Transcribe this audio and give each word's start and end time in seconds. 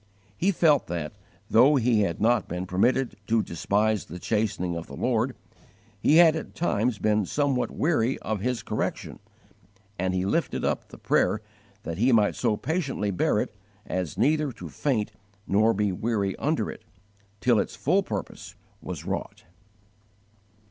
He 0.35 0.51
felt 0.51 0.87
that, 0.87 1.13
though 1.47 1.75
he 1.75 1.99
had 2.01 2.19
not 2.19 2.47
been 2.47 2.65
permitted 2.65 3.17
to 3.27 3.43
"despise 3.43 4.05
the 4.05 4.17
chastening 4.17 4.75
of 4.75 4.87
the 4.87 4.95
Lord," 4.95 5.35
he 6.01 6.15
had 6.15 6.35
at 6.35 6.55
times 6.55 6.97
been 6.97 7.27
somewhat 7.27 7.69
"weary 7.69 8.17
of 8.17 8.39
His 8.39 8.63
correction," 8.63 9.19
and 9.99 10.15
he 10.15 10.25
lifted 10.25 10.65
up 10.65 10.87
the 10.87 10.97
prayer 10.97 11.41
that 11.83 11.99
he 11.99 12.11
might 12.11 12.35
so 12.35 12.57
patiently 12.57 13.11
bear 13.11 13.39
it 13.39 13.53
as 13.85 14.17
neither 14.17 14.51
to 14.53 14.69
faint 14.69 15.11
nor 15.45 15.71
be 15.71 15.91
weary 15.91 16.35
under 16.37 16.71
it, 16.71 16.81
till 17.39 17.59
its 17.59 17.75
full 17.75 18.01
purpose 18.01 18.55
was 18.81 19.05
wrought. 19.05 19.43